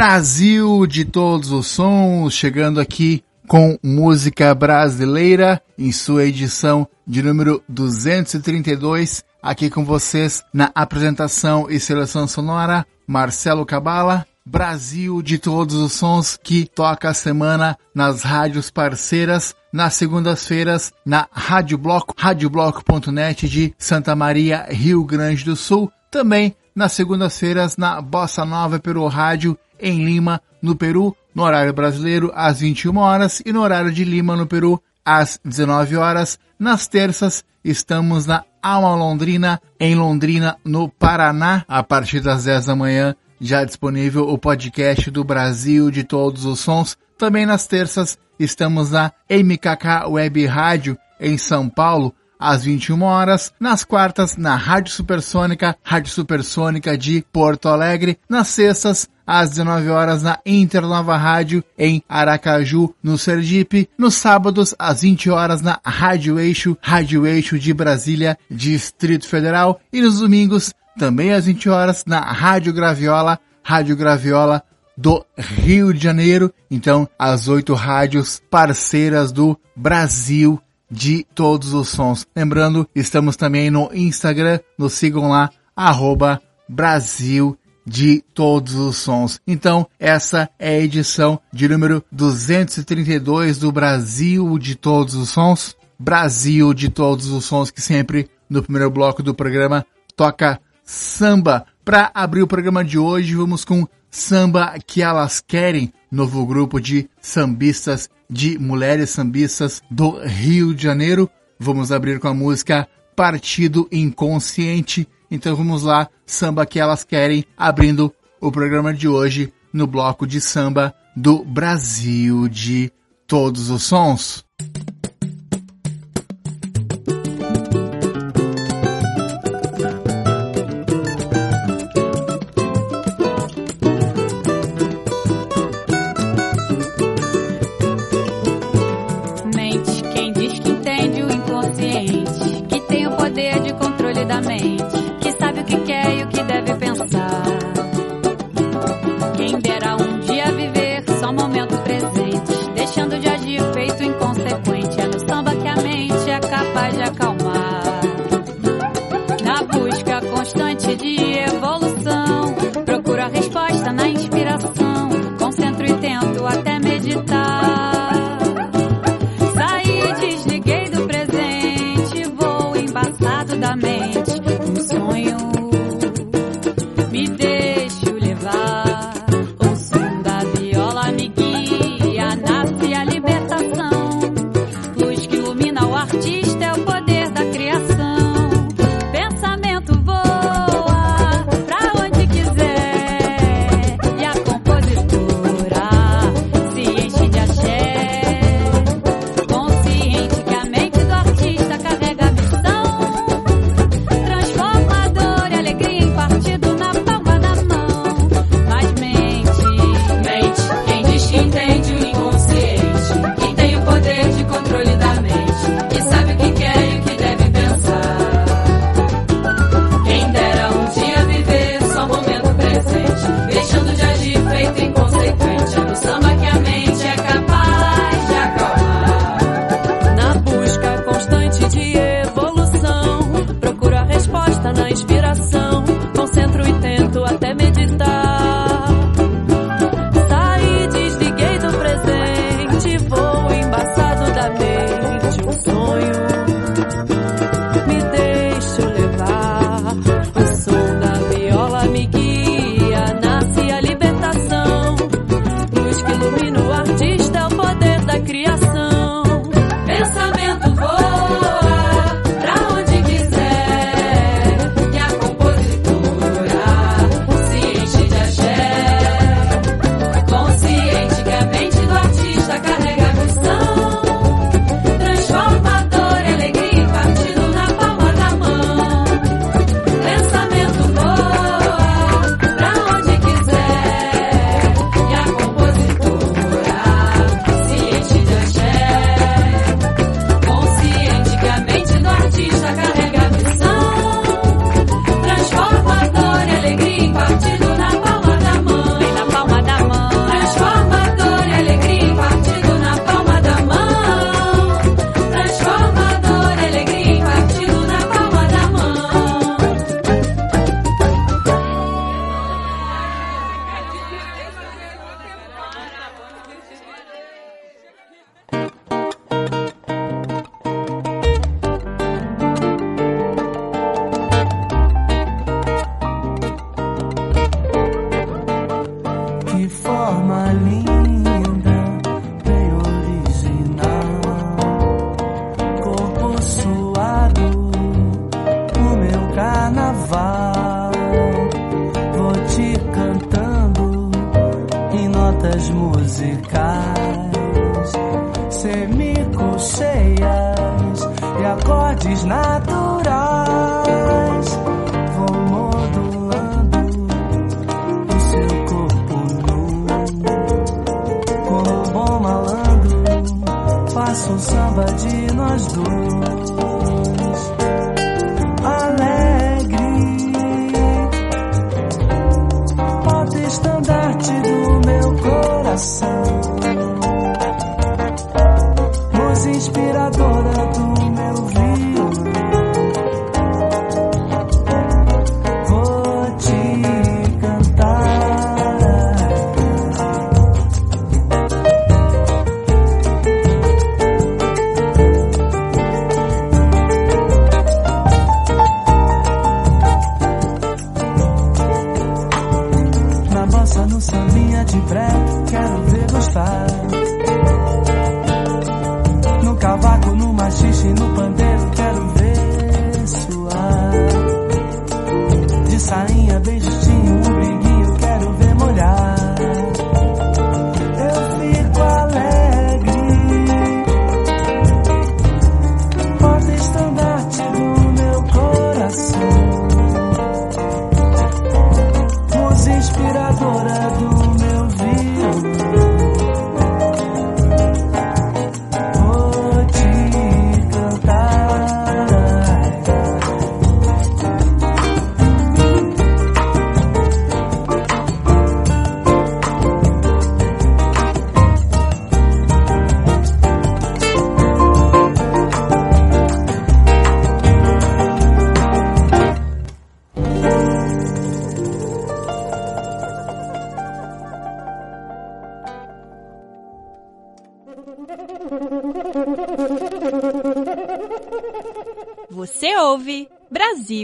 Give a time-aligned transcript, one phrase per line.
[0.00, 7.62] Brasil de todos os sons, chegando aqui com música brasileira em sua edição de número
[7.68, 15.92] 232, aqui com vocês na apresentação e seleção sonora, Marcelo Cabala, Brasil de todos os
[15.92, 23.74] sons que toca a semana nas rádios parceiras, nas segundas-feiras na Rádio Bloco, radiobloco.net de
[23.76, 30.04] Santa Maria, Rio Grande do Sul, também nas segundas-feiras na Bossa Nova Peru Rádio em
[30.04, 34.46] Lima, no Peru, no horário brasileiro às 21 horas e no horário de Lima, no
[34.46, 36.38] Peru, às 19 horas.
[36.58, 42.76] Nas terças estamos na Alma Londrina, em Londrina, no Paraná, a partir das 10 da
[42.76, 46.96] manhã, já disponível o podcast do Brasil de todos os sons.
[47.16, 53.84] Também nas terças estamos na MKK Web Rádio em São Paulo, às 21 horas, nas
[53.84, 60.40] quartas na Rádio Supersônica, Rádio Supersônica de Porto Alegre, nas sextas às 19 horas na
[60.44, 67.26] Internova Rádio em Aracaju, no Sergipe, nos sábados às 20 horas na Rádio Eixo, Rádio
[67.26, 73.38] Eixo de Brasília, Distrito Federal e nos domingos também às 20 horas na Rádio Graviola,
[73.62, 74.62] Rádio Graviola
[74.96, 76.52] do Rio de Janeiro.
[76.70, 82.26] Então, as oito rádios parceiras do Brasil de todos os sons.
[82.34, 89.40] Lembrando, estamos também no Instagram, nos sigam lá, arroba Brasil de todos os sons.
[89.46, 95.76] Então, essa é a edição de número 232 do Brasil de todos os sons.
[95.98, 99.84] Brasil de todos os sons que sempre no primeiro bloco do programa
[100.16, 101.66] toca samba.
[101.84, 107.08] Para abrir o programa de hoje, vamos com Samba que elas querem, novo grupo de
[107.20, 111.30] sambistas, de mulheres sambistas do Rio de Janeiro.
[111.58, 115.06] Vamos abrir com a música Partido Inconsciente.
[115.30, 120.40] Então vamos lá, samba que elas querem, abrindo o programa de hoje no bloco de
[120.40, 122.90] samba do Brasil de
[123.26, 124.44] todos os sons.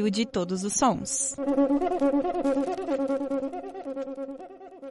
[0.06, 1.36] meio de todos os sons.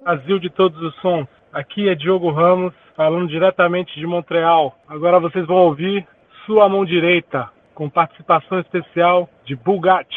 [0.03, 1.27] Brasil de todos os sons.
[1.53, 4.77] Aqui é Diogo Ramos, falando diretamente de Montreal.
[4.87, 6.05] Agora vocês vão ouvir
[6.45, 10.15] Sua Mão Direita, com participação especial de Bugatti.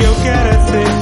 [0.00, 0.99] que eu quero é ser.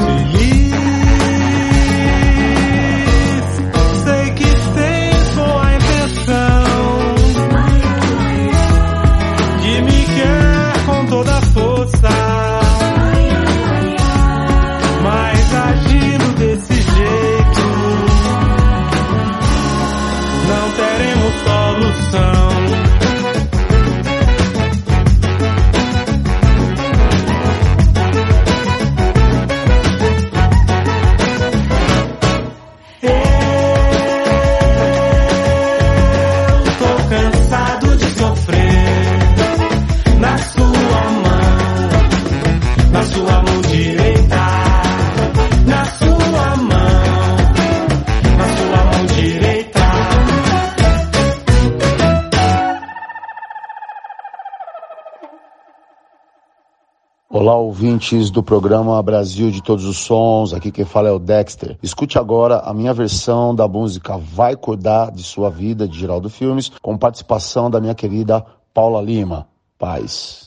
[57.49, 60.53] Olá, ouvintes do programa Brasil de Todos os Sons.
[60.53, 61.79] Aqui quem fala é o Dexter.
[61.83, 66.71] Escute agora a minha versão da música Vai Cuidar de Sua Vida, de Geraldo Filmes,
[66.83, 69.49] com participação da minha querida Paula Lima.
[69.79, 70.47] Paz.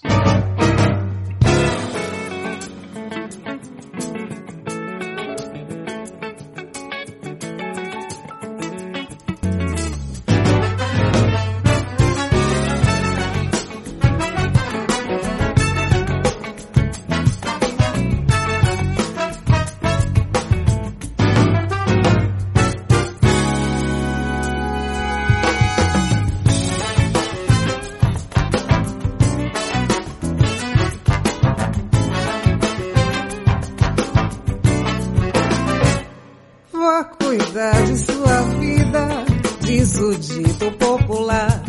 [40.43, 41.61] dito popular.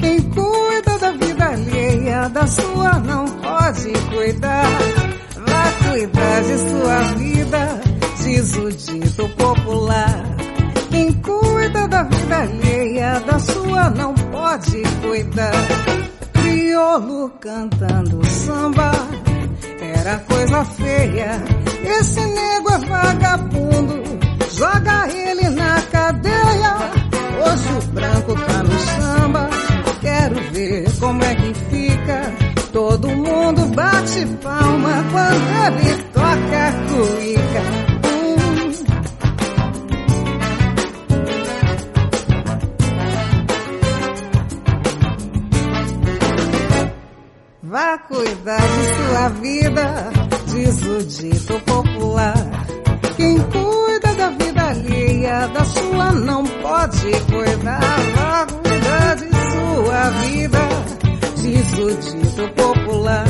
[0.00, 4.64] Quem cuida da vida alheia, da sua não pode cuidar.
[5.46, 7.80] Vá cuidar de sua vida,
[8.22, 10.24] diz o dito popular.
[10.90, 15.52] Quem cuida da vida alheia, da sua não pode cuidar.
[16.32, 18.90] Criolo cantando samba
[19.80, 21.42] era coisa feia.
[21.84, 24.02] Esse nego é vagabundo,
[24.52, 26.99] joga ele na cadeia
[27.42, 29.50] osso branco tá no samba.
[30.00, 32.32] Quero ver como é que fica.
[32.72, 37.90] Todo mundo bate palma quando ele toca cuica.
[47.62, 50.10] Vá cuidar de sua vida,
[50.46, 52.34] diz o dito popular.
[53.16, 57.80] Quem cuida da vida alheia, da sua não pode coisar
[58.16, 58.60] logo
[59.16, 60.58] de sua vida.
[61.36, 63.24] Diz o dito popular.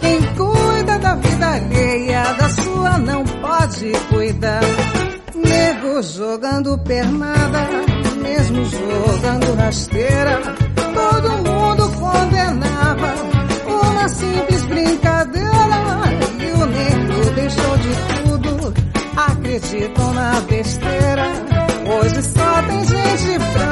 [0.00, 4.60] Quem cuida da vida alheia, da sua não pode cuidar.
[5.34, 7.68] Nego jogando pernada,
[8.22, 10.40] mesmo jogando rasteira.
[10.94, 13.14] Todo mundo condenava
[13.66, 15.52] uma simples brincadeira.
[16.38, 18.74] E o negro deixou de tudo,
[19.16, 21.51] acreditam na besteira.
[23.16, 23.71] 是风。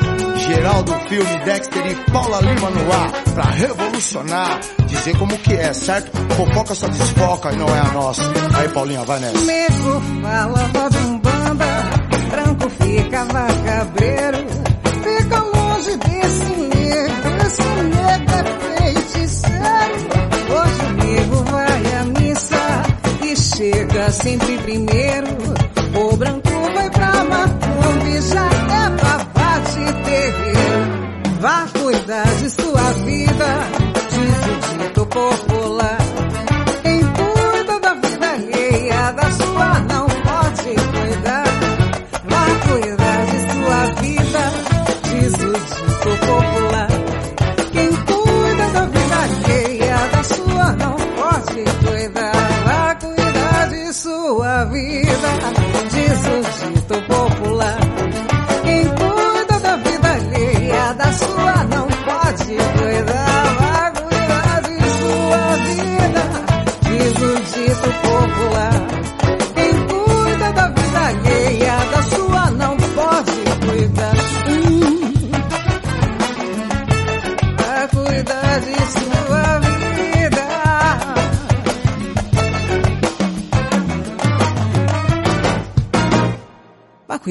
[0.47, 3.11] Geraldo Filme, Dexter e Paula Lima no ar.
[3.33, 6.11] Pra revolucionar, dizer como que é, certo?
[6.35, 8.21] Fofoca só desfoca e não é a nossa.
[8.55, 9.39] Aí, Paulinha, vai nessa.
[9.45, 11.65] Nego fala, roda um banda.
[12.31, 14.37] Branco fica vagabreiro.
[15.03, 17.27] Fica longe desse nego.
[17.45, 18.43] Esse nego é
[18.77, 19.95] feiticeiro.
[20.51, 22.83] Hoje o nego vai a missa
[23.23, 25.27] e chega sempre primeiro.
[25.95, 28.70] O branco vai pra Macumbi, já
[33.41, 36.00] sua vida, diz o dito popular.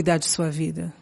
[0.01, 0.95] cuidar de sua vida.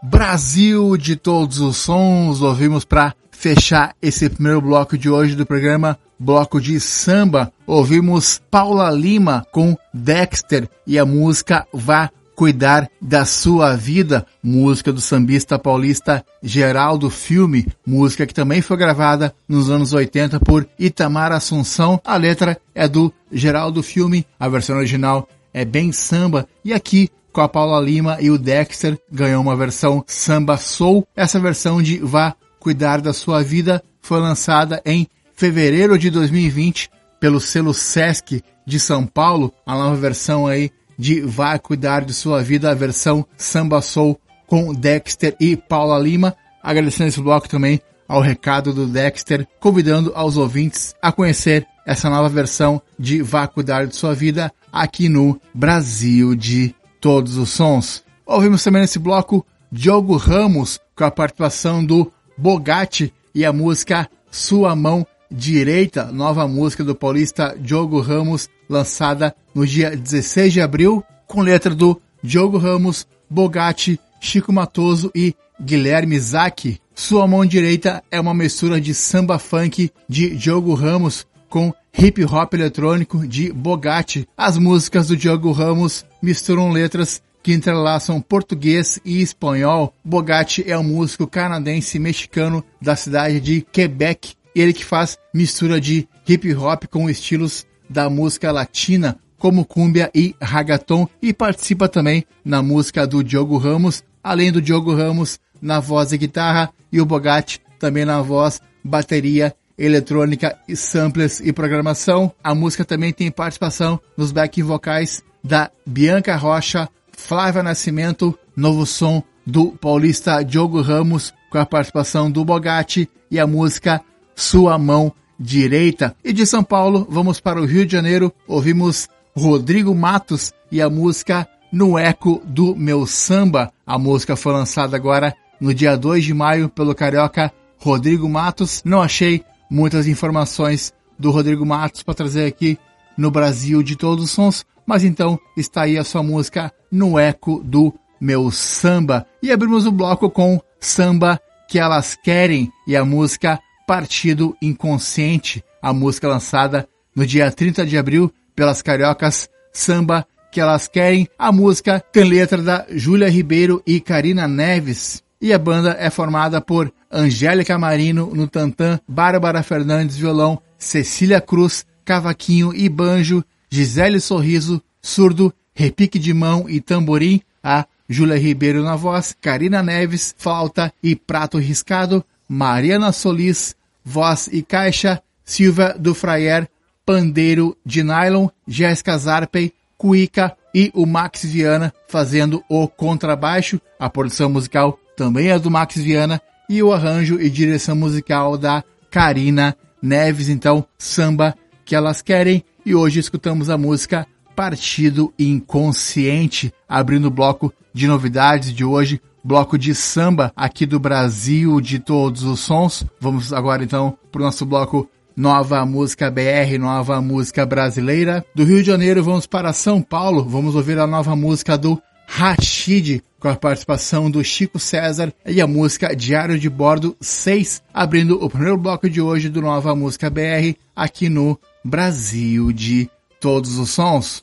[0.00, 5.98] Brasil de todos os sons, ouvimos para fechar esse primeiro bloco de hoje do programa
[6.16, 7.52] Bloco de Samba.
[7.66, 15.00] Ouvimos Paula Lima com Dexter e a música Vá Cuidar da Sua Vida, música do
[15.00, 22.00] sambista paulista Geraldo Filme, música que também foi gravada nos anos 80 por Itamar Assunção.
[22.04, 26.46] A letra é do Geraldo Filme, a versão original é bem samba.
[26.64, 31.06] E aqui com a Paula Lima e o Dexter ganhou uma versão samba soul.
[31.16, 37.40] Essa versão de Vá Cuidar da Sua Vida foi lançada em fevereiro de 2020 pelo
[37.40, 42.70] selo Sesc de São Paulo, a nova versão aí de Vá Cuidar de Sua Vida,
[42.70, 46.34] a versão Samba Soul com Dexter e Paula Lima.
[46.62, 52.28] Agradecendo esse bloco também ao recado do Dexter, convidando aos ouvintes a conhecer essa nova
[52.28, 58.02] versão de Vá Cuidar de Sua Vida aqui no Brasil de Todos os Sons.
[58.26, 64.74] Ouvimos também nesse bloco Diogo Ramos com a participação do Bogatti e a música Sua
[64.74, 71.40] Mão Direita, nova música do paulista Diogo Ramos, lançada no dia 16 de abril, com
[71.40, 76.80] letra do Diogo Ramos, Bogatti, Chico Matoso e Guilherme Zac.
[76.94, 82.54] Sua mão direita é uma mistura de samba funk de Diogo Ramos com hip hop
[82.54, 84.28] eletrônico de Bogatti.
[84.36, 89.94] As músicas do Diogo Ramos misturam letras que entrelaçam português e espanhol.
[90.04, 96.08] Bogatti é um músico canadense mexicano da cidade de Quebec ele que faz mistura de
[96.28, 102.60] hip hop com estilos da música latina, como cumbia e ragaton, e participa também na
[102.60, 107.60] música do Diogo Ramos, além do Diogo Ramos na voz e guitarra e o Bogatti
[107.78, 112.32] também na voz, bateria, eletrônica, samples e programação.
[112.42, 119.22] A música também tem participação nos backing vocais da Bianca Rocha, Flávia Nascimento, novo som
[119.46, 124.00] do paulista Diogo Ramos com a participação do Bogatti e a música
[124.34, 126.14] sua mão direita.
[126.24, 130.88] E de São Paulo, vamos para o Rio de Janeiro, ouvimos Rodrigo Matos e a
[130.88, 133.72] música No Eco do Meu Samba.
[133.86, 138.82] A música foi lançada agora no dia 2 de maio pelo carioca Rodrigo Matos.
[138.84, 142.78] Não achei muitas informações do Rodrigo Matos para trazer aqui
[143.16, 147.60] no Brasil de todos os sons, mas então está aí a sua música No Eco
[147.64, 149.26] do Meu Samba.
[149.42, 155.92] E abrimos o bloco com Samba que Elas Querem e a música Partido Inconsciente, a
[155.92, 161.28] música lançada no dia 30 de abril pelas cariocas Samba que elas querem.
[161.36, 165.22] A música tem letra da Júlia Ribeiro e Karina Neves.
[165.40, 171.84] E a banda é formada por Angélica Marino no tantã, Bárbara Fernandes violão, Cecília Cruz,
[172.04, 178.94] cavaquinho e banjo, Gisele Sorriso, surdo, repique de mão e tamborim, a Júlia Ribeiro na
[178.94, 186.68] voz, Karina Neves, flauta e prato riscado, Mariana Solis, voz e caixa, Silvia do Fraier,
[187.04, 193.80] pandeiro de nylon, Jéssica Zarpey, cuíca e o Max Viana fazendo o contrabaixo.
[193.98, 198.82] A produção musical também é do Max Viana e o arranjo e direção musical da
[199.10, 200.48] Karina Neves.
[200.48, 201.54] Então, samba
[201.84, 202.64] que elas querem.
[202.84, 209.76] E hoje escutamos a música Partido Inconsciente, abrindo o bloco de novidades de hoje bloco
[209.76, 213.04] de samba aqui do Brasil de todos os sons.
[213.20, 218.44] Vamos agora então para o nosso bloco Nova Música BR, Nova Música Brasileira.
[218.54, 223.20] Do Rio de Janeiro vamos para São Paulo, vamos ouvir a nova música do Rashid,
[223.38, 228.48] com a participação do Chico César e a música Diário de Bordo 6, abrindo o
[228.48, 234.42] primeiro bloco de hoje do Nova Música BR aqui no Brasil de todos os sons.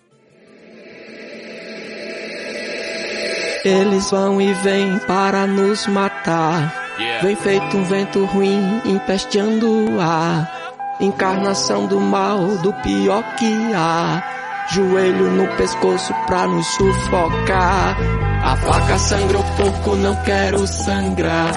[3.63, 6.73] Eles vão e vêm para nos matar.
[7.21, 10.51] Vem feito um vento ruim, empesteando o ar.
[10.99, 14.23] Encarnação do mal, do pior que há.
[14.71, 17.97] Joelho no pescoço pra nos sufocar.
[18.43, 21.51] A faca sangra o porco, não quero sangrar.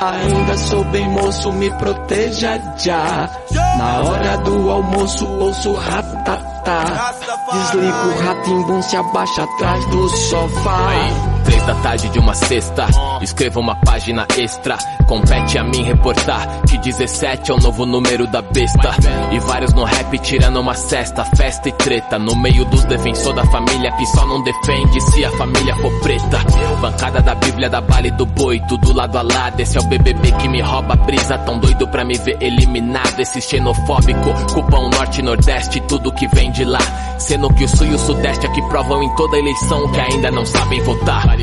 [0.00, 3.28] Ainda sou bem moço, me proteja já.
[3.76, 7.14] Na hora do almoço, ouço ratatá.
[7.52, 11.33] Desligo o ratimbum, se abaixa atrás do sofá.
[11.44, 12.86] Três da tarde de uma sexta,
[13.20, 14.76] escreva uma página extra.
[15.06, 18.90] Compete a mim reportar que 17 é o novo número da besta.
[19.30, 22.18] E vários no rap tirando uma cesta, festa e treta.
[22.18, 26.38] No meio dos defensores da família que só não defende se a família for preta.
[26.80, 29.60] Bancada da Bíblia, da Bale do Boi, tudo lado a lado.
[29.60, 31.38] Esse é o BBB que me rouba a brisa.
[31.38, 33.20] Tão doido pra me ver eliminado.
[33.20, 36.80] Esse xenofóbico, culpa o norte nordeste, tudo que vem de lá.
[37.18, 40.44] Sendo que o sul e o sudeste aqui provam em toda eleição que ainda não
[40.44, 41.33] sabem votar.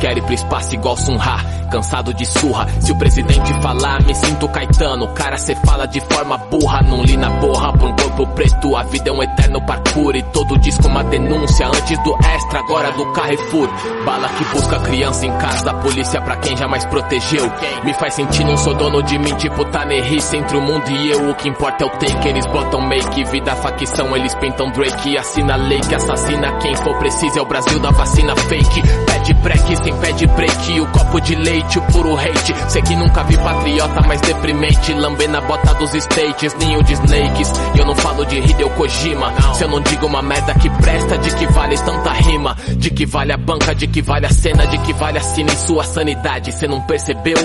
[0.00, 1.36] Quero ir pro espaço igual Sunha,
[1.70, 2.66] cansado de surra.
[2.80, 5.08] Se o presidente falar, me sinto Caetano.
[5.08, 7.72] Cara, cê fala de forma burra, não li na borra.
[7.72, 10.16] Pra um corpo preto, a vida é um eterno parkour.
[10.16, 13.68] E todo disco uma denúncia, antes do extra, agora do Carrefour.
[14.04, 17.50] Bala que busca criança em casa, polícia pra quem jamais protegeu.
[17.84, 21.30] Me faz sentir não sou dono de mim, tipo Tanerrice entre o mundo e eu.
[21.30, 25.16] O que importa é o take, eles botam make, vida facção, eles pintam Drake.
[25.16, 28.82] Assina lei que assassina quem for preciso, é o Brasil da vacina fake.
[29.06, 32.54] Pede break, sem pede break, o copo de leite, o puro hate.
[32.68, 37.52] Sei que nunca vi patriota mais deprimente, lamber na bota dos states, ninho de snakes.
[37.74, 41.18] E eu não falo de Hideo Kojima, se eu não digo uma merda que presta,
[41.18, 44.66] de que vale tanta rima, de que vale a banca, de que vale a cena,
[44.66, 46.52] de que vale a cena em sua sanidade.
[46.52, 47.36] Cê não percebeu?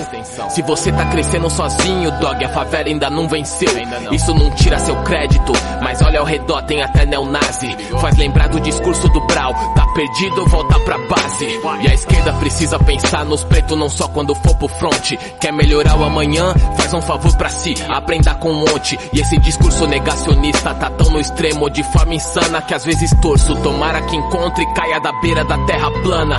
[0.50, 3.70] Se você tá crescendo sozinho, dog, a favela ainda não venceu.
[4.12, 7.76] Isso não tira seu crédito, mas olha ao redor, tem até neonazi.
[8.00, 11.46] Faz lembrar do discurso do Brau, tá perdido, volta pra base.
[11.80, 15.12] E a esquerda precisa pensar nos pretos não só quando for pro front.
[15.40, 16.54] Quer melhorar o amanhã?
[16.76, 18.98] Faz um favor pra si, aprenda com um monte.
[19.12, 23.54] E esse discurso negacionista tá tão no extremo, de forma insana que às vezes torço.
[23.56, 26.38] Tomara que encontre e caia da beira da terra plana.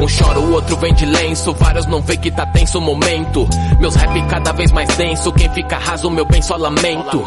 [0.00, 3.48] Um chora, o outro vem de lenço, vários não vê que tá tenso o momento.
[3.80, 7.24] Meus rap cada vez mais denso, quem fica raso, meu bem, só lamento.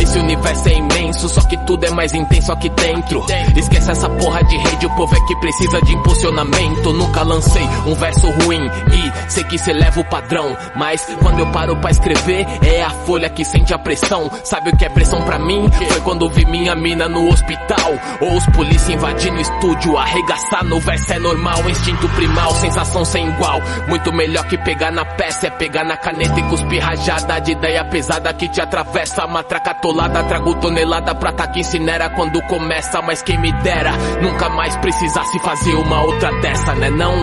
[0.00, 3.24] Esse universo é imenso, só que tudo é mais intenso aqui dentro.
[3.56, 7.01] Esquece essa porra de rede, o povo é que precisa de impulsionamento.
[7.02, 10.56] Nunca lancei um verso ruim e sei que cê leva o padrão.
[10.76, 14.30] Mas quando eu paro pra escrever, é a folha que sente a pressão.
[14.44, 15.68] Sabe o que é pressão pra mim?
[15.90, 17.92] Foi quando vi minha mina no hospital.
[18.20, 21.68] Ou os polícia invadindo o estúdio, arregaçar no verso é normal.
[21.68, 23.60] Instinto primal, sensação sem igual.
[23.88, 27.84] Muito melhor que pegar na peça, é pegar na caneta e cuspir rajada de ideia
[27.84, 29.26] pesada que te atravessa.
[29.26, 33.02] Matraca atolada, trago tonelada, prata que incinera quando começa.
[33.02, 37.14] Mas quem me dera, nunca mais precisasse fazer uma outra dessa, né não?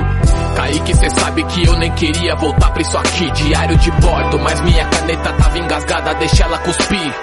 [0.55, 3.31] Kaique, cê sabe que eu nem queria voltar pra isso aqui.
[3.31, 7.15] Diário de bordo, mas minha caneta tava engasgada, deixa ela cuspir.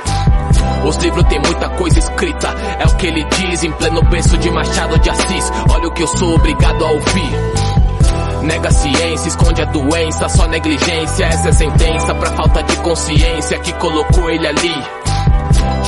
[0.84, 4.50] Os livros tem muita coisa escrita, é o que ele diz em pleno berço de
[4.50, 5.52] Machado de Assis.
[5.70, 7.30] Olha o que eu sou obrigado a ouvir.
[8.42, 11.24] Nega a ciência, esconde a doença, só negligência.
[11.24, 15.05] Essa é sentença pra falta de consciência que colocou ele ali.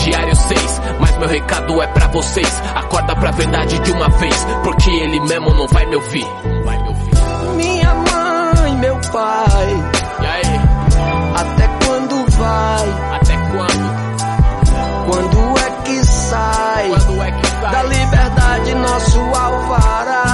[0.08, 2.62] Diário 6, mas meu recado é pra vocês.
[2.74, 6.26] Acorda pra verdade de uma vez, porque ele mesmo não vai me ouvir.
[6.64, 7.10] Vai me ouvir.
[7.56, 9.84] Minha mãe, meu pai,
[10.22, 10.60] E aí?
[11.36, 13.16] até quando vai?
[13.16, 14.08] Até quando?
[15.10, 16.88] Quando é que sai?
[16.88, 17.72] Quando é que sai?
[17.72, 20.24] Da liberdade nosso alvará.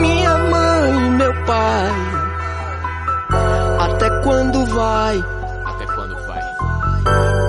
[0.00, 1.92] Minha mãe, meu pai,
[3.80, 5.22] até quando vai?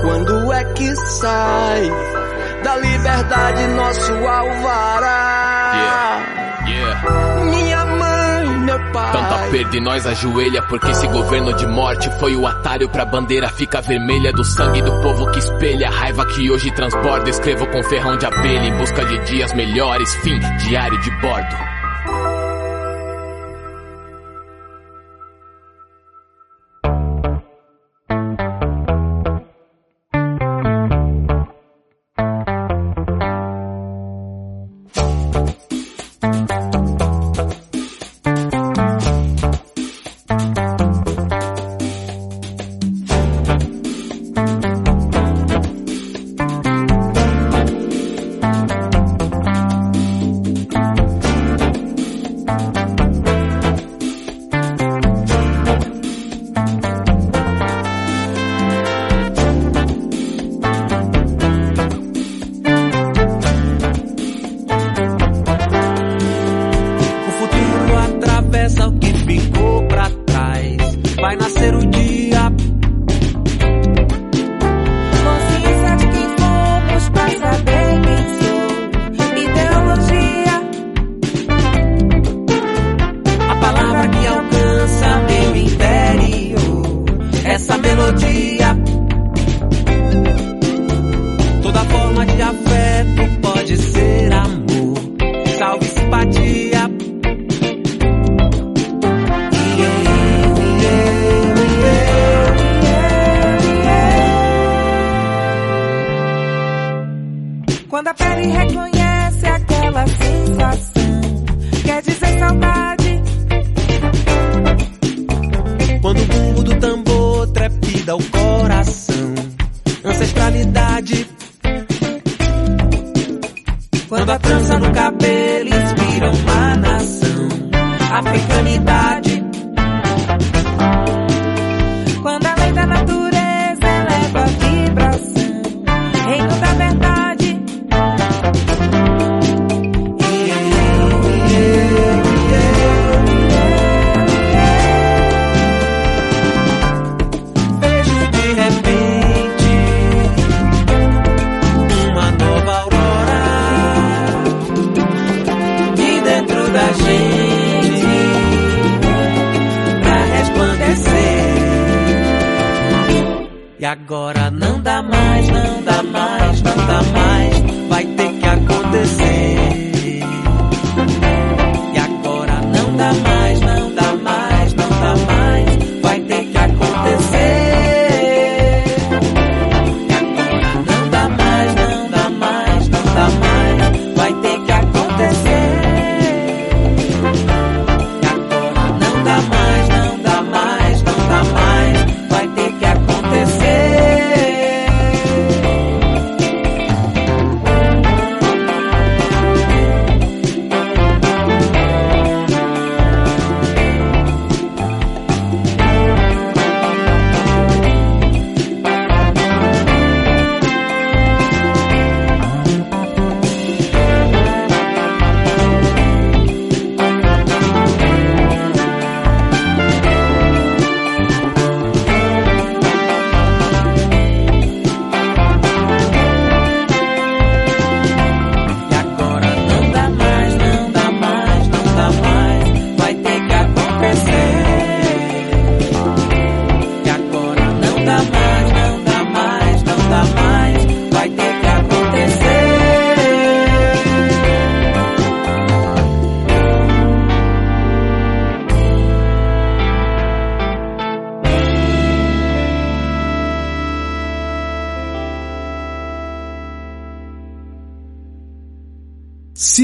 [0.04, 1.90] Quando é que sai?
[2.62, 5.74] Da liberdade nosso alvará.
[6.68, 7.44] Yeah.
[7.46, 9.12] Minha mãe, meu pai.
[9.14, 13.48] Tanta perda e nós ajoelha porque esse governo de morte foi o atalho pra bandeira
[13.48, 17.30] fica vermelha do sangue do povo que espelha a raiva que hoje transborda.
[17.30, 20.14] Escrevo com ferrão de abelha em busca de dias melhores.
[20.16, 20.38] Fim,
[20.68, 21.73] diário de bordo.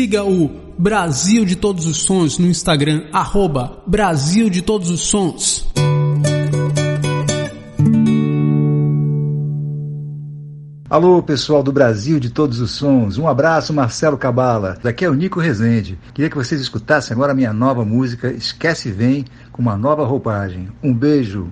[0.10, 5.68] Siga o Brasil de Todos os Sons no Instagram, arroba Brasil de Todos os Sons.
[10.90, 13.20] Alô, pessoal do Brasil de todos os sons.
[13.20, 14.80] Um abraço, Marcelo Cabala.
[14.82, 16.00] Daqui é o Nico Rezende.
[16.16, 20.70] Queria que vocês escutassem agora a minha nova música Esquece Vem com uma nova roupagem.
[20.82, 21.52] Um beijo.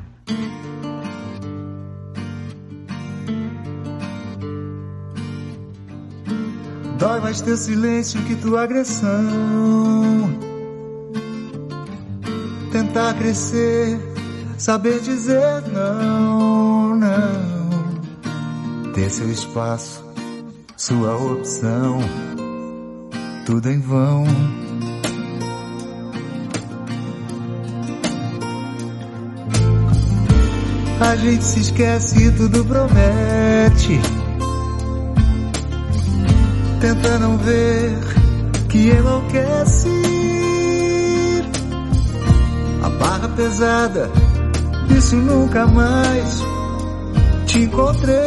[7.28, 9.10] Mais teu silêncio que tua agressão.
[12.72, 14.00] Tentar crescer,
[14.58, 17.92] saber dizer não, não.
[18.94, 20.02] Ter seu espaço,
[20.78, 22.00] sua opção.
[23.46, 24.24] Tudo em vão.
[31.02, 34.17] A gente se esquece e tudo promete.
[36.80, 37.98] Tenta não ver
[38.70, 39.90] que enlouquece.
[42.84, 44.12] A barra pesada,
[44.88, 46.44] disse nunca mais
[47.48, 48.18] te encontrei.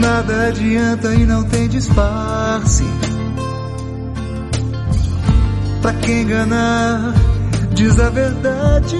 [0.00, 3.05] Nada adianta e não tem disfarce.
[5.86, 7.14] Pra quem enganar,
[7.70, 8.98] diz a verdade.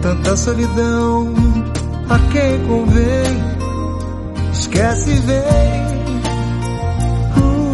[0.00, 1.34] Tanta solidão
[2.08, 3.42] a quem convém.
[4.50, 5.88] Esquece e vem.
[7.36, 7.68] Uh.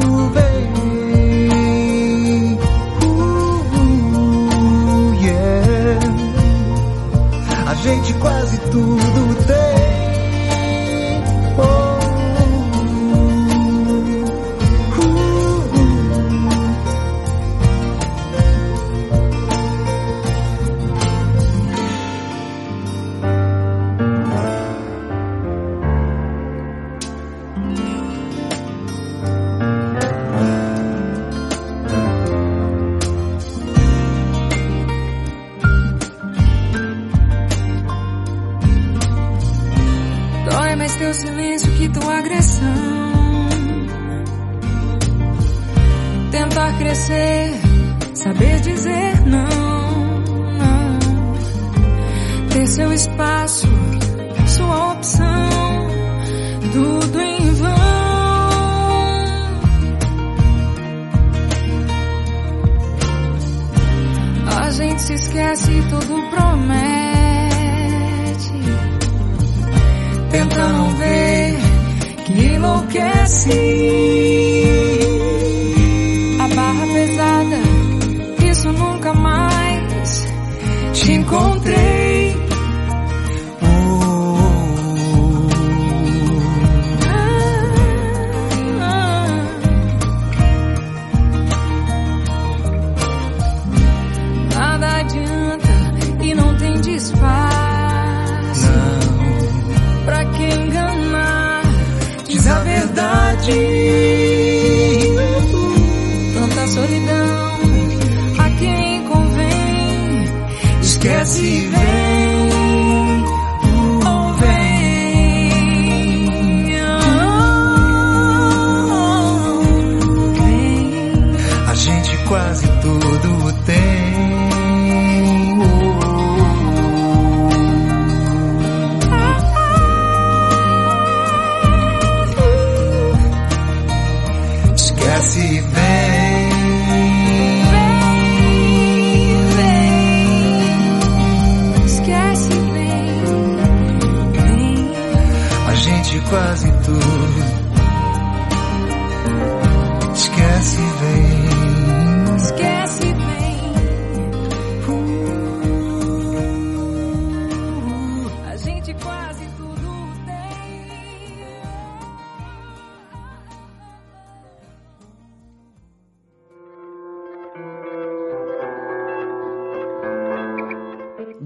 [7.62, 9.73] Uh, gente quase tudo tem.
[40.84, 43.48] mais teu silêncio que tua agressão.
[46.30, 47.54] Tentar crescer,
[48.12, 50.20] saber dizer não,
[50.58, 50.98] não.
[52.50, 53.66] Ter seu espaço,
[54.46, 55.88] sua opção,
[56.70, 57.74] tudo em vão.
[64.60, 67.13] A gente se esquece e tudo promete.
[70.34, 71.56] tenta não ver
[72.24, 73.50] que enlouquece.
[76.40, 77.58] A barra pesada,
[78.50, 80.26] isso nunca mais
[80.92, 81.93] te encontrei.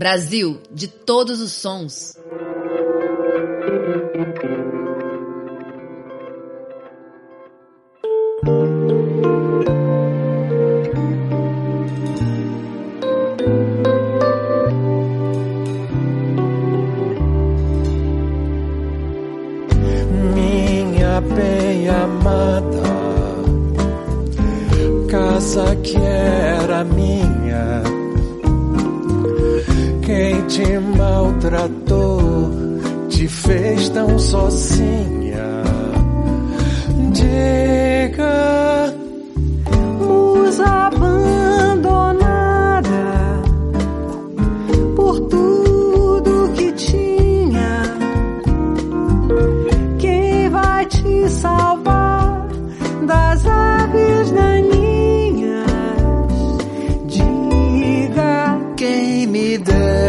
[0.09, 2.16] Brasil de todos os sons.
[20.35, 22.83] Minha bem amada,
[25.11, 27.97] casa que era minha
[30.49, 32.51] te maltratou,
[33.09, 35.62] te fez tão sozinha.
[37.12, 38.94] Diga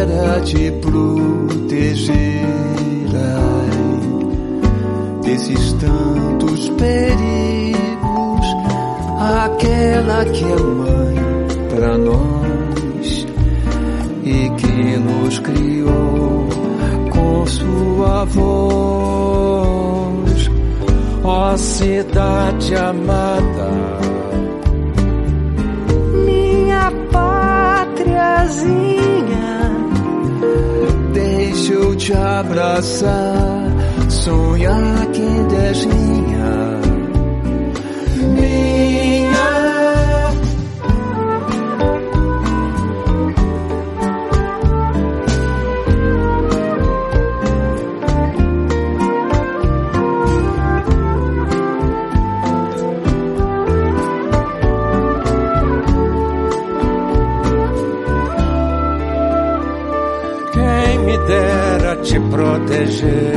[0.00, 2.16] era te proteger
[3.14, 3.70] ai,
[5.22, 8.46] desses tantos perigos.
[9.44, 11.16] Aquela que é mãe
[11.68, 13.26] para nós
[14.24, 16.48] e que nos criou
[17.10, 18.50] com sua voz,
[21.22, 23.68] ó cidade amada.
[26.24, 29.19] Minha pátriazinha
[32.00, 33.62] te abraçar,
[34.08, 36.80] sonhar que deslinha.
[63.00, 63.29] Jesus.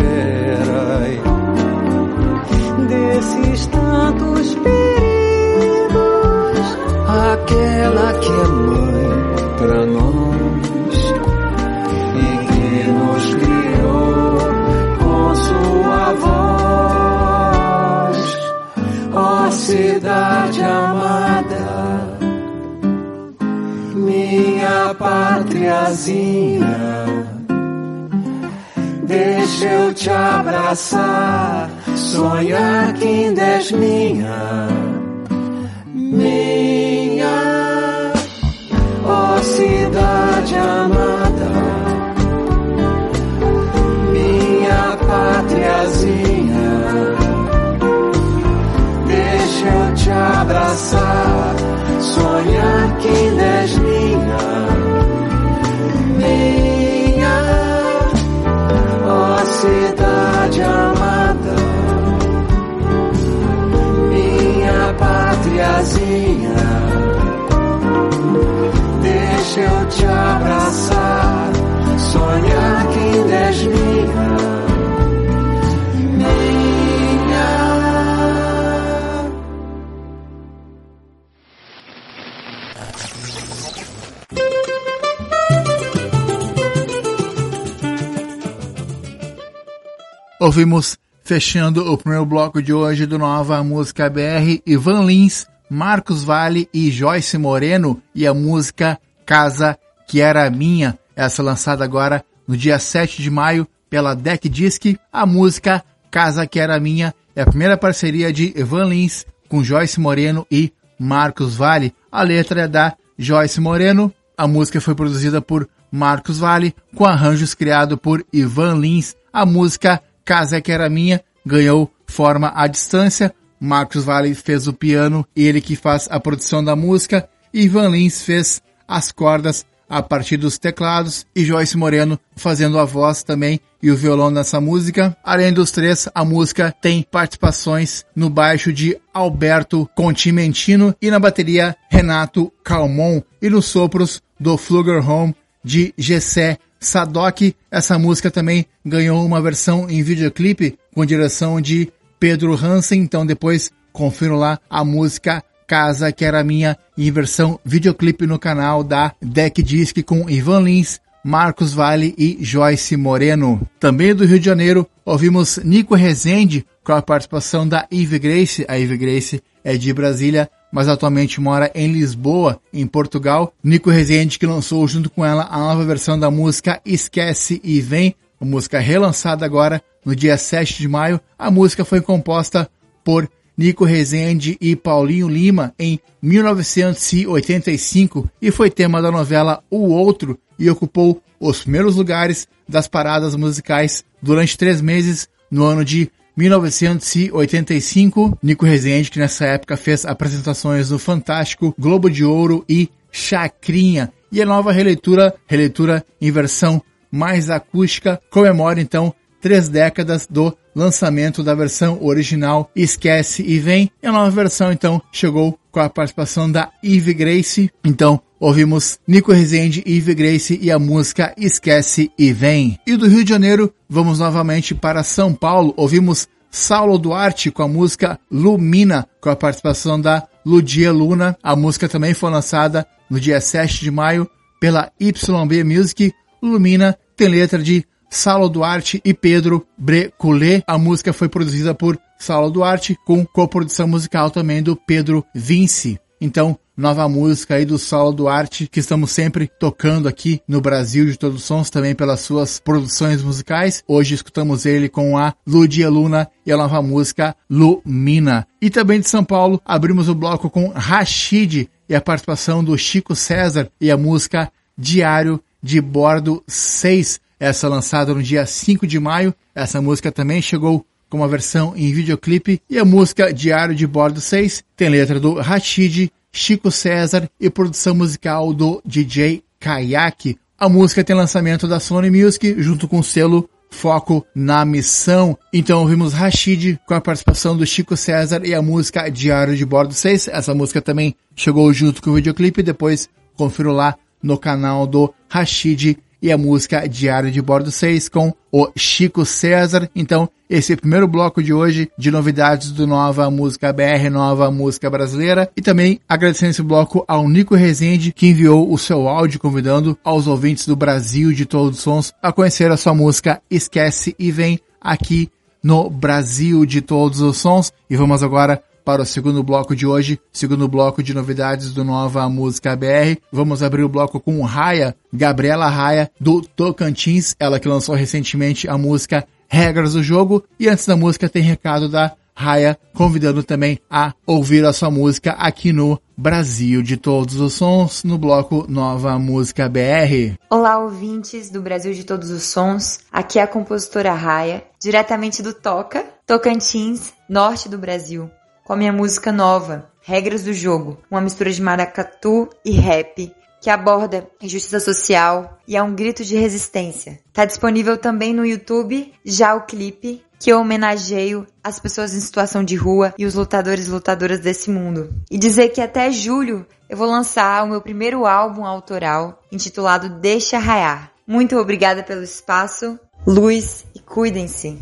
[90.39, 96.67] Ouvimos, fechando o primeiro bloco de hoje do Nova Música BR, Ivan Lins, Marcos Vale
[96.73, 102.57] e Joyce Moreno e a música Casa Que Era Minha, essa é lançada agora no
[102.57, 104.97] dia 7 de maio pela Deck Disc.
[105.11, 109.99] A música Casa Que Era Minha é a primeira parceria de Ivan Lins com Joyce
[109.99, 111.95] Moreno e Marcos Vale.
[112.11, 117.53] A letra é da Joyce Moreno, a música foi produzida por Marcos Vale, com arranjos
[117.53, 119.15] criados por Ivan Lins.
[119.31, 123.33] A música Casa Que Era Minha ganhou forma à distância.
[123.59, 127.29] Marcos Vale fez o piano, ele que faz a produção da música.
[127.53, 133.21] Ivan Lins fez as cordas a partir dos teclados e Joyce Moreno fazendo a voz
[133.21, 135.15] também e o violão nessa música.
[135.23, 141.75] Além dos três, a música tem participações no baixo de Alberto Contimentino e na bateria
[141.89, 147.55] Renato Calmon e nos sopros do Fluger Home de Gessé Sadok.
[147.69, 153.71] Essa música também ganhou uma versão em videoclipe com direção de Pedro Hansen, então depois
[153.91, 155.43] confiro lá a música
[155.73, 161.01] Casa, que era minha em versão videoclipe no canal da Deck Disc com Ivan Lins,
[161.25, 163.59] Marcos Vale e Joyce Moreno.
[163.79, 168.63] Também do Rio de Janeiro, ouvimos Nico Rezende com a participação da Eve Grace.
[168.67, 173.51] A Eve Grace é de Brasília, mas atualmente mora em Lisboa, em Portugal.
[173.63, 178.13] Nico Rezende que lançou junto com ela a nova versão da música Esquece e Vem,
[178.39, 181.19] a música relançada agora no dia 7 de maio.
[181.35, 182.69] A música foi composta
[183.03, 190.37] por Nico Rezende e Paulinho Lima em 1985 e foi tema da novela O Outro
[190.57, 198.39] e ocupou os primeiros lugares das paradas musicais durante três meses no ano de 1985.
[198.41, 204.11] Nico Rezende, que nessa época fez apresentações no Fantástico, Globo de Ouro e Chacrinha.
[204.31, 206.81] E a nova releitura, releitura em versão
[207.11, 209.13] mais acústica, comemora então
[209.43, 213.91] três décadas do lançamento da versão original Esquece e Vem.
[214.01, 217.69] E a nova versão, então, chegou com a participação da Eve Grace.
[217.83, 222.79] Então, ouvimos Nico Rezende, Eve Grace e a música Esquece e Vem.
[222.87, 225.73] E do Rio de Janeiro, vamos novamente para São Paulo.
[225.75, 231.37] Ouvimos Saulo Duarte com a música Lumina, com a participação da Ludia Luna.
[231.43, 234.25] A música também foi lançada no dia 7 de maio
[234.57, 236.13] pela YB Music.
[236.41, 240.61] Lumina tem letra de Saulo Duarte e Pedro Breculé.
[240.67, 245.99] A música foi produzida por Saulo Duarte, com coprodução musical também do Pedro Vinci.
[246.21, 251.17] Então, nova música aí do Saulo Duarte, que estamos sempre tocando aqui no Brasil de
[251.17, 253.83] Todos os Sons, também pelas suas produções musicais.
[253.87, 258.47] Hoje escutamos ele com a Ludia Luna e a nova música Lumina.
[258.61, 263.15] E também de São Paulo, abrimos o bloco com Rashid e a participação do Chico
[263.15, 269.35] César e a música Diário de Bordo 6, essa lançada no dia 5 de maio.
[269.53, 274.21] Essa música também chegou com uma versão em videoclipe e a música Diário de Bordo
[274.21, 280.37] 6 tem letra do Rashid, Chico César e produção musical do DJ Kayak.
[280.57, 285.37] A música tem lançamento da Sony Music junto com o selo Foco na Missão.
[285.51, 289.93] Então ouvimos Rashid com a participação do Chico César e a música Diário de Bordo
[289.93, 290.29] 6.
[290.29, 295.97] Essa música também chegou junto com o videoclipe, depois confiro lá no canal do Rashid
[296.23, 299.89] e a música Diário de Bordo 6 com o Chico César.
[299.93, 304.89] Então, esse é primeiro bloco de hoje de novidades do Nova Música BR, Nova Música
[304.89, 305.51] Brasileira.
[305.57, 310.25] E também agradecendo esse bloco ao Nico Rezende, que enviou o seu áudio convidando aos
[310.25, 314.61] ouvintes do Brasil de todos os sons a conhecer a sua música Esquece e Vem
[314.79, 315.29] aqui
[315.61, 317.73] no Brasil de todos os sons.
[317.89, 322.27] E vamos agora para o segundo bloco de hoje, segundo bloco de novidades do Nova
[322.29, 323.17] Música BR.
[323.31, 328.77] Vamos abrir o bloco com Raia, Gabriela Raia, do Tocantins, ela que lançou recentemente a
[328.77, 330.43] música Regras do Jogo.
[330.59, 335.33] E antes da música tem recado da Raia, convidando também a ouvir a sua música
[335.33, 340.35] aqui no Brasil de Todos os Sons, no bloco Nova Música BR.
[340.49, 343.01] Olá, ouvintes do Brasil de Todos os Sons.
[343.11, 348.29] Aqui é a compositora Raia, diretamente do Toca, Tocantins, norte do Brasil
[348.63, 353.69] com a minha música nova, Regras do Jogo, uma mistura de maracatu e rap que
[353.69, 357.19] aborda injustiça social e é um grito de resistência.
[357.31, 362.65] Tá disponível também no YouTube já o clipe que eu homenageio as pessoas em situação
[362.65, 365.13] de rua e os lutadores e lutadoras desse mundo.
[365.31, 370.57] E dizer que até julho eu vou lançar o meu primeiro álbum autoral intitulado Deixa
[370.57, 371.13] Raiar.
[371.25, 374.77] Muito obrigada pelo espaço, luz e cuidem-se.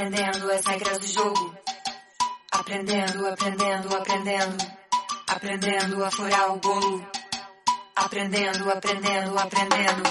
[0.00, 1.54] Aprendendo as regras do jogo.
[2.52, 4.56] Aprendendo, aprendendo, aprendendo.
[5.28, 7.06] Aprendendo a furar o bolo.
[7.96, 10.02] Aprendendo, aprendendo, aprendendo.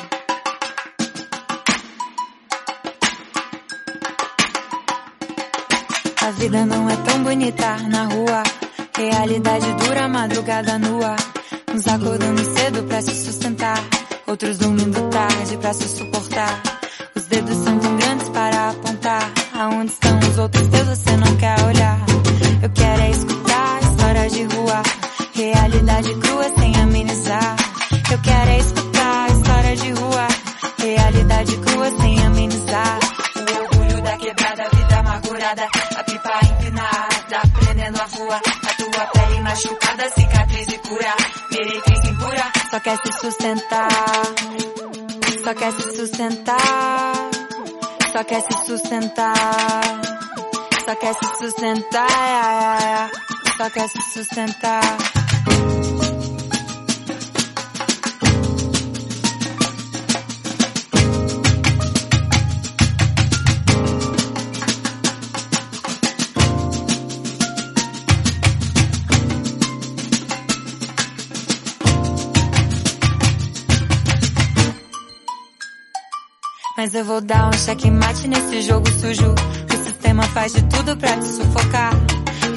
[6.21, 8.43] A vida não é tão bonita na rua.
[8.95, 11.15] Realidade dura, madrugada nua.
[11.73, 13.83] Uns acordando cedo pra se sustentar.
[14.27, 16.61] Outros dormindo tarde pra se suportar.
[17.15, 19.38] Os dedos são tão grandes para apontar.
[19.59, 21.99] Aonde estão os outros dedos você não quer olhar.
[22.63, 24.83] Eu quero é escutar histórias de rua.
[25.33, 27.55] Realidade crua sem amenizar.
[28.09, 30.27] Eu quero é escutar histórias de rua.
[30.77, 32.99] Realidade crua sem amenizar.
[33.35, 35.67] O orgulho da quebrada, vida amargurada.
[35.97, 38.35] A pipa empinada, prendendo a rua.
[38.37, 41.15] A tua pele machucada, cicatriz e cura.
[41.51, 43.89] Meretriz impura, só quer se sustentar.
[45.43, 47.28] Só quer se sustentar.
[48.11, 49.33] Só quer se sustentar.
[50.85, 53.11] Só quer se sustentar.
[53.57, 54.97] Só quer se sustentar.
[76.91, 79.35] Mas eu vou dar um checkmate nesse jogo sujo.
[79.71, 81.93] O sistema faz de tudo pra te sufocar.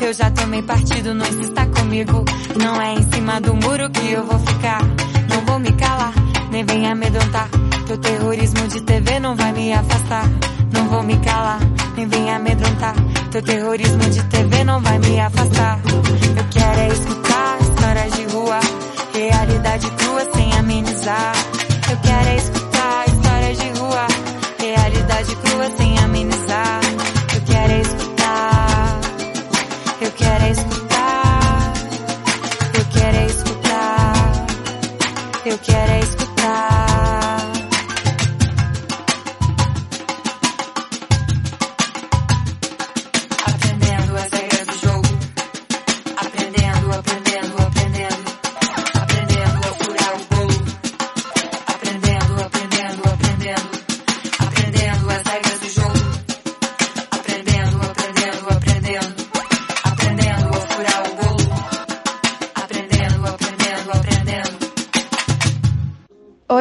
[0.00, 2.24] Eu já tomei partido, não insista comigo.
[2.58, 4.80] Não é em cima do muro que eu vou ficar.
[5.28, 6.14] Não vou me calar,
[6.50, 7.46] nem vem amedrontar.
[7.86, 10.24] Teu terrorismo de TV não vai me afastar.
[10.72, 11.60] Não vou me calar,
[11.94, 12.94] nem vem amedrontar.
[13.30, 15.78] Teu terrorismo de TV não vai me afastar.
[15.84, 18.60] Eu quero é escutar histórias de rua.
[19.12, 21.34] Realidade crua sem amenizar.
[21.90, 22.71] Eu quero é escutar.
[25.22, 26.71] Realidade crua sem amenizar.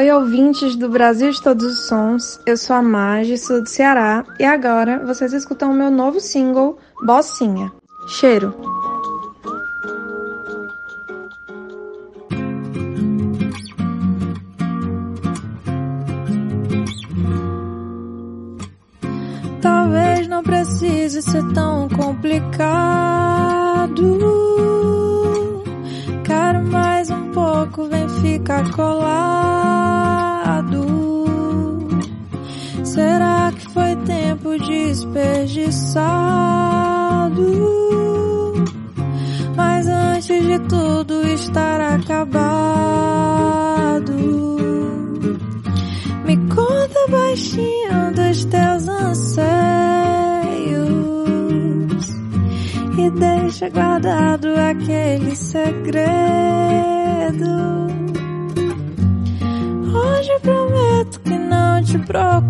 [0.01, 2.39] Oi, ouvintes do Brasil de Todos os Sons.
[2.43, 6.79] Eu sou a Magi, sou do Ceará e agora vocês escutam o meu novo single,
[7.05, 7.71] Bossinha.
[8.07, 8.70] Cheiro.
[35.61, 37.45] Desperdiçado?
[39.55, 43.01] Mas antes de tudo estar acabado.
[46.25, 49.41] Me conta baixinho dos teus anseios
[52.97, 56.01] e deixa guardado aquele segredo.
[59.93, 62.40] Hoje prometo que não te procuro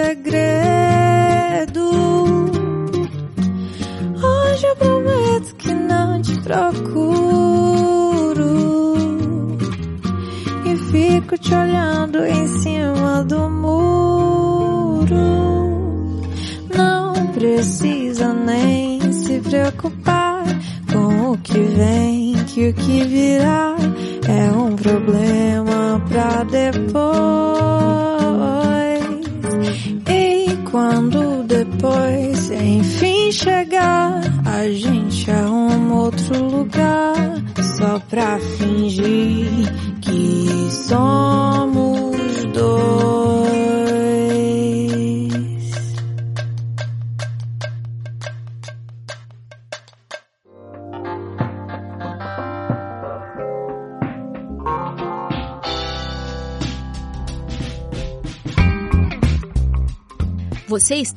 [0.00, 0.27] aquele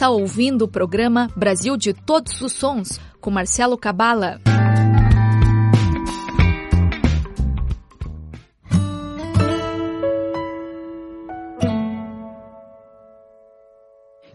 [0.02, 4.42] está ouvindo o programa Brasil de Todos os Sons com Marcelo Cabala.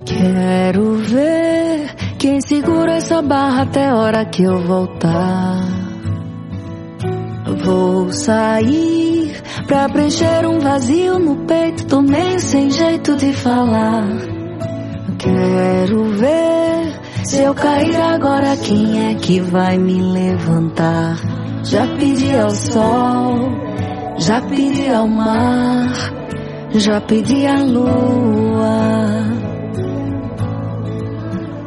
[0.04, 5.64] Quero ver quem segura essa barra até a hora que eu voltar.
[7.64, 14.35] Vou sair pra preencher um vazio no peito, tô meio sem jeito de falar.
[15.26, 21.16] Quero ver se eu cair agora, quem é que vai me levantar?
[21.64, 23.50] Já pedi ao sol,
[24.18, 25.90] já pedi ao mar,
[26.70, 29.24] já pedi à lua.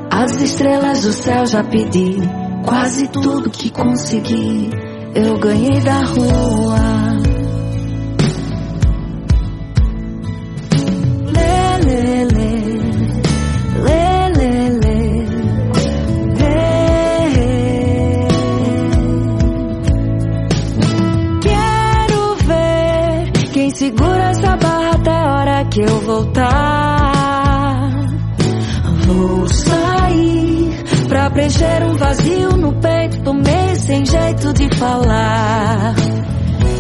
[0.09, 2.15] As estrelas do céu já pedi,
[2.63, 4.69] quase tudo que consegui,
[5.13, 6.98] eu ganhei da rua.
[25.79, 27.89] Que eu voltar.
[29.05, 35.95] Vou sair pra preencher um vazio no peito, tô meio sem jeito de falar.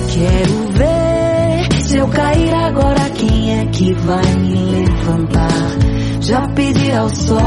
[0.09, 5.49] Quero ver se eu cair agora, quem é que vai me levantar?
[6.21, 7.41] Já pedi ao sol,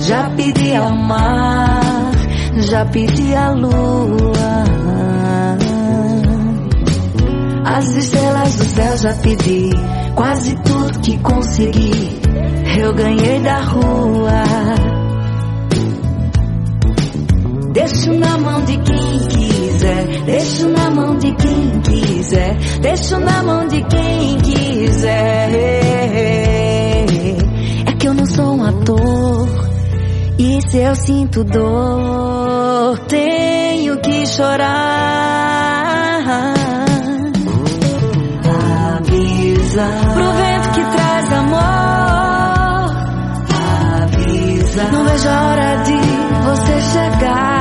[0.00, 2.10] já pedi ao mar,
[2.56, 4.66] já pedi à lua.
[7.64, 9.70] As estrelas do céu já pedi,
[10.16, 12.18] quase tudo que consegui,
[12.80, 14.42] eu ganhei da rua.
[17.72, 23.68] Deixo na mão de quem quiser, deixo na mão de quem quiser, deixo na mão
[23.68, 25.50] de quem quiser.
[27.86, 29.48] É que eu não sou um ator,
[30.38, 35.75] e se eu sinto dor, tenho que chorar.
[39.76, 41.60] Avisa pro vento que traz amor.
[44.02, 45.98] Avisa, não vejo a hora de
[46.44, 47.55] você chegar.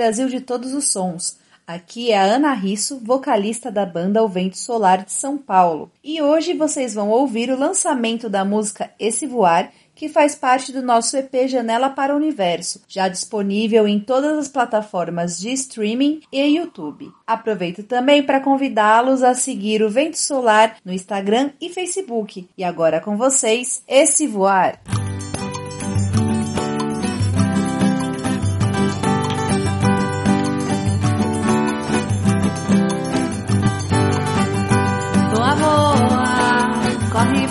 [0.00, 1.36] Brasil de Todos os Sons.
[1.66, 5.92] Aqui é a Ana Risso, vocalista da banda O Vento Solar de São Paulo.
[6.02, 10.80] E hoje vocês vão ouvir o lançamento da música Esse Voar, que faz parte do
[10.80, 16.40] nosso EP Janela para o Universo, já disponível em todas as plataformas de streaming e
[16.46, 17.12] YouTube.
[17.26, 22.48] Aproveito também para convidá-los a seguir o Vento Solar no Instagram e Facebook.
[22.56, 24.80] E agora com vocês, Esse Voar.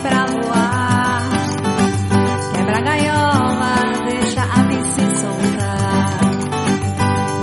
[0.01, 1.23] Pra voar.
[2.53, 3.75] Quebra a gaiola,
[4.05, 4.77] deixa a ave
[5.17, 6.19] soltar.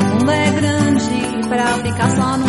[0.01, 2.46] O mundo é grande pra ficar só no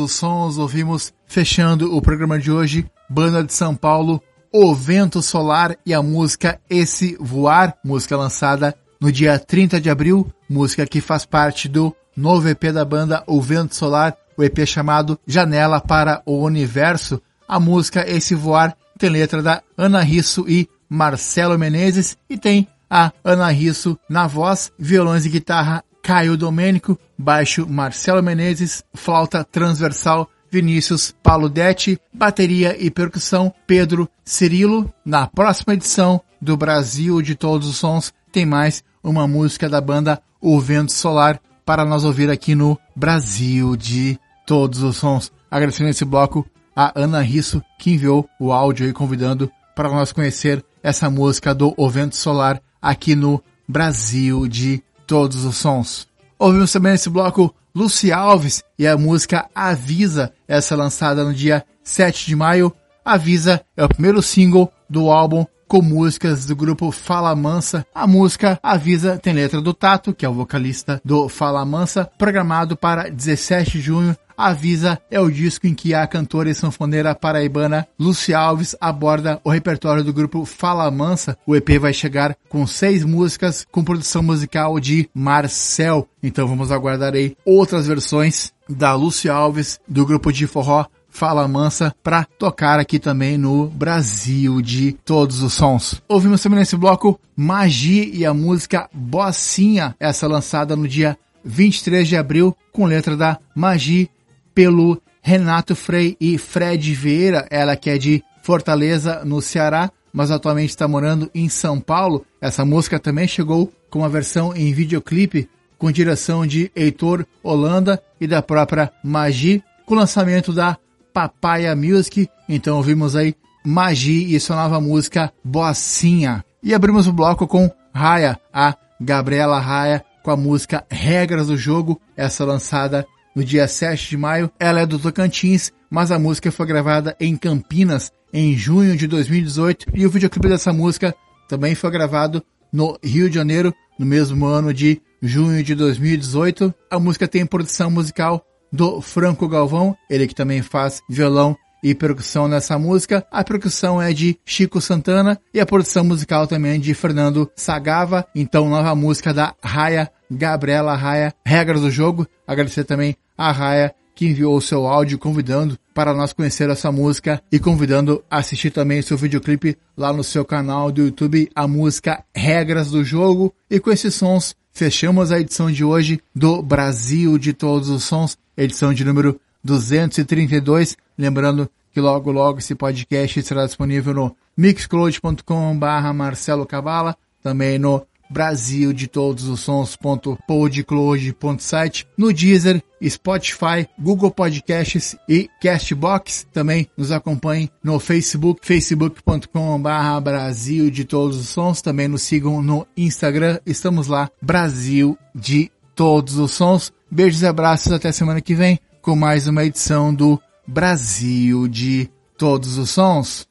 [0.00, 4.20] os sons, ouvimos fechando o programa de hoje, Banda de São Paulo,
[4.52, 10.30] O Vento Solar e a música Esse Voar, música lançada no dia 30 de abril,
[10.48, 15.18] música que faz parte do novo EP da banda O Vento Solar, o EP chamado
[15.26, 17.20] Janela para o Universo.
[17.46, 23.12] A música Esse Voar tem letra da Ana Risso e Marcelo Menezes e tem a
[23.24, 31.14] Ana Risso na voz, violões e guitarra Caio Domênico, baixo Marcelo Menezes, flauta transversal Vinícius
[31.22, 34.92] Paludetti, bateria e percussão Pedro Cirilo.
[35.04, 40.20] Na próxima edição do Brasil de Todos os Sons tem mais uma música da banda
[40.40, 45.30] O Vento Solar para nós ouvir aqui no Brasil de Todos os Sons.
[45.50, 46.44] Agradecendo esse bloco
[46.74, 51.72] a Ana Risso que enviou o áudio e convidando para nós conhecer essa música do
[51.76, 56.06] O Vento Solar aqui no Brasil de Todos os Sons.
[56.38, 62.26] Ouvimos também nesse bloco Luci Alves e a música Avisa, essa lançada no dia 7
[62.26, 62.72] de maio.
[63.04, 67.86] Avisa é o primeiro single do álbum com músicas do grupo Fala Mansa.
[67.94, 72.76] A música Avisa tem letra do Tato, que é o vocalista do Fala Mansa, programado
[72.76, 74.16] para 17 de junho.
[74.36, 79.50] Avisa é o disco em que a cantora e sanfoneira paraibana Luci Alves aborda o
[79.50, 81.38] repertório do grupo Fala Mansa.
[81.46, 86.08] O EP vai chegar com seis músicas com produção musical de Marcel.
[86.20, 91.94] Então vamos aguardar aí outras versões da Luci Alves do grupo de forró Fala Mansa
[92.02, 96.00] para tocar aqui também no Brasil de todos os sons.
[96.08, 102.16] Ouvimos também nesse bloco Magi e a música Bossinha, essa lançada no dia 23 de
[102.16, 104.08] abril com letra da Magi
[104.54, 110.70] pelo Renato Frei e Fred Vieira, ela que é de Fortaleza, no Ceará, mas atualmente
[110.70, 112.24] está morando em São Paulo.
[112.40, 115.48] Essa música também chegou com uma versão em videoclipe
[115.80, 120.76] com direção de Heitor Holanda e da própria Magi, com o lançamento da
[121.12, 122.28] Papaya Music.
[122.48, 123.34] Então ouvimos aí
[123.64, 126.44] Magi e sua nova música Boacinha.
[126.62, 132.00] E abrimos o bloco com Raya, a Gabriela Raya, com a música Regras do Jogo,
[132.16, 134.50] essa lançada no dia 7 de maio.
[134.58, 139.86] Ela é do Tocantins, mas a música foi gravada em Campinas em junho de 2018
[139.94, 141.14] e o videoclipe dessa música
[141.48, 142.42] também foi gravado
[142.72, 146.72] no Rio de Janeiro no mesmo ano de junho de 2018.
[146.90, 152.46] A música tem produção musical do Franco Galvão, ele que também faz violão e percussão
[152.46, 153.26] nessa música.
[153.30, 158.26] A percussão é de Chico Santana e a produção musical também é de Fernando Sagava.
[158.34, 162.26] Então, nova música da Raia, Gabriela Raia, Regras do Jogo.
[162.46, 167.42] Agradecer também a Raia que enviou o seu áudio convidando para nós conhecer essa música
[167.50, 172.22] e convidando a assistir também seu videoclipe lá no seu canal do YouTube, a música
[172.34, 173.54] Regras do Jogo.
[173.70, 178.36] E com esses sons, fechamos a edição de hoje do Brasil de Todos os Sons,
[178.56, 180.96] edição de número 232.
[181.16, 188.06] Lembrando que logo logo esse podcast será disponível no mixcloud.com barra Marcelo Cavala, também no
[188.30, 196.46] Brasil de todos os sons.podcloud.site, no Deezer, Spotify, Google Podcasts e Castbox.
[196.52, 201.82] Também nos acompanhem no Facebook, facebook.com barra Brasil de todos os sons.
[201.82, 206.92] Também nos sigam no Instagram, estamos lá, Brasil de todos os sons.
[207.10, 212.08] Beijos e abraços até semana que vem com mais uma edição do Brasil de
[212.38, 213.48] todos os sons.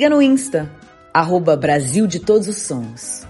[0.00, 0.66] siga no Insta,
[1.12, 3.26] arroba Brasil de Todos os Sons.